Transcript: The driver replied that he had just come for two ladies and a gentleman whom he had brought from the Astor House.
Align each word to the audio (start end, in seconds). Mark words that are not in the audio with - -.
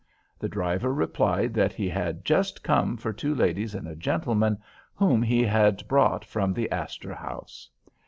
The 0.39 0.49
driver 0.49 0.91
replied 0.91 1.53
that 1.53 1.73
he 1.73 1.87
had 1.87 2.25
just 2.25 2.63
come 2.63 2.97
for 2.97 3.13
two 3.13 3.35
ladies 3.35 3.75
and 3.75 3.87
a 3.87 3.95
gentleman 3.95 4.57
whom 4.95 5.21
he 5.21 5.43
had 5.43 5.87
brought 5.87 6.25
from 6.25 6.53
the 6.55 6.71
Astor 6.71 7.13
House. 7.13 7.69